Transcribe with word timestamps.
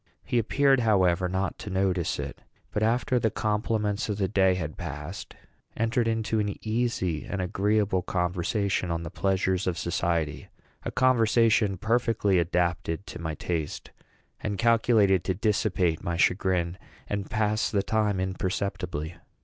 He 0.23 0.39
appeared, 0.39 0.79
however, 0.79 1.29
not 1.29 1.59
to 1.59 1.69
notice 1.69 2.17
it, 2.17 2.41
but, 2.71 2.81
after 2.81 3.19
the 3.19 3.29
compliments 3.29 4.09
of 4.09 4.17
the 4.17 4.27
day 4.27 4.55
had 4.55 4.75
passed, 4.75 5.35
entered 5.77 6.07
into 6.07 6.39
an 6.39 6.55
easy 6.67 7.23
and 7.23 7.39
agreeable 7.39 8.01
conversation 8.01 8.89
on 8.89 9.03
the 9.03 9.11
pleasures 9.11 9.67
of 9.67 9.77
society 9.77 10.47
a 10.81 10.89
conversation 10.89 11.77
perfectly 11.77 12.39
adapted 12.39 13.05
to 13.05 13.19
my 13.21 13.35
taste, 13.35 13.91
and 14.39 14.57
calculated 14.57 15.23
to 15.25 15.35
dissipate 15.35 16.03
my 16.03 16.17
chagrin 16.17 16.79
and 17.07 17.29
pass 17.29 17.69
the 17.69 17.83
time 17.83 18.19
imperceptibly. 18.19 19.17